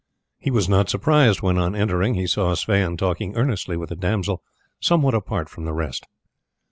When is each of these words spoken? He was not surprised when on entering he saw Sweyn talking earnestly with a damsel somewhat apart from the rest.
He 0.39 0.49
was 0.49 0.67
not 0.67 0.89
surprised 0.89 1.43
when 1.43 1.59
on 1.59 1.75
entering 1.75 2.15
he 2.15 2.25
saw 2.25 2.55
Sweyn 2.55 2.97
talking 2.97 3.35
earnestly 3.37 3.77
with 3.77 3.91
a 3.91 3.95
damsel 3.95 4.41
somewhat 4.79 5.13
apart 5.13 5.47
from 5.47 5.65
the 5.65 5.73
rest. 5.73 6.07